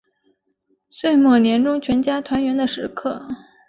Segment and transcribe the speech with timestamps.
[0.89, 3.27] 岁末年终全家团圆的时刻